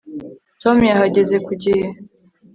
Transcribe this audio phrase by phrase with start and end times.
[0.61, 1.85] tom yahageze ku gihe